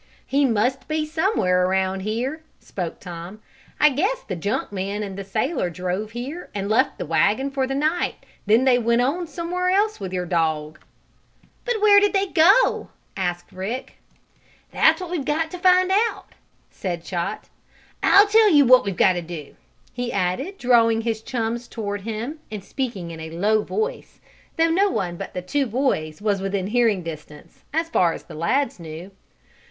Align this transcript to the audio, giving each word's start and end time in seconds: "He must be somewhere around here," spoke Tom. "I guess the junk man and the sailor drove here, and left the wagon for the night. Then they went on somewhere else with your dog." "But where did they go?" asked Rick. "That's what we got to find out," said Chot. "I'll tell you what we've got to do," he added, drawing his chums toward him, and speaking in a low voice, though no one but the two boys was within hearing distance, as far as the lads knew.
"He 0.25 0.45
must 0.45 0.87
be 0.87 1.05
somewhere 1.05 1.63
around 1.63 1.99
here," 1.99 2.41
spoke 2.59 2.99
Tom. 2.99 3.39
"I 3.79 3.91
guess 3.91 4.23
the 4.23 4.35
junk 4.35 4.71
man 4.71 5.03
and 5.03 5.15
the 5.15 5.23
sailor 5.23 5.69
drove 5.69 6.13
here, 6.13 6.49
and 6.55 6.67
left 6.67 6.97
the 6.97 7.05
wagon 7.05 7.51
for 7.51 7.67
the 7.67 7.75
night. 7.75 8.15
Then 8.47 8.63
they 8.65 8.79
went 8.79 9.03
on 9.03 9.27
somewhere 9.27 9.69
else 9.69 9.99
with 9.99 10.11
your 10.11 10.25
dog." 10.25 10.79
"But 11.65 11.79
where 11.81 11.99
did 11.99 12.13
they 12.13 12.25
go?" 12.25 12.89
asked 13.15 13.51
Rick. 13.51 13.97
"That's 14.71 14.99
what 14.99 15.11
we 15.11 15.19
got 15.19 15.51
to 15.51 15.59
find 15.59 15.91
out," 15.91 16.29
said 16.71 17.03
Chot. 17.03 17.49
"I'll 18.01 18.25
tell 18.25 18.49
you 18.49 18.65
what 18.65 18.83
we've 18.83 18.97
got 18.97 19.13
to 19.13 19.21
do," 19.21 19.55
he 19.93 20.11
added, 20.11 20.57
drawing 20.57 21.01
his 21.01 21.21
chums 21.21 21.67
toward 21.67 22.01
him, 22.01 22.39
and 22.49 22.63
speaking 22.63 23.11
in 23.11 23.19
a 23.19 23.29
low 23.29 23.61
voice, 23.61 24.19
though 24.57 24.71
no 24.71 24.89
one 24.89 25.15
but 25.15 25.35
the 25.35 25.43
two 25.43 25.67
boys 25.67 26.23
was 26.23 26.41
within 26.41 26.65
hearing 26.65 27.03
distance, 27.03 27.63
as 27.71 27.87
far 27.87 28.13
as 28.13 28.23
the 28.23 28.33
lads 28.33 28.79
knew. 28.79 29.11